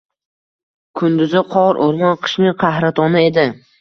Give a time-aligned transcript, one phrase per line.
[1.01, 3.45] Kunduzi qor, o’rmon, qishning qahratoni edi.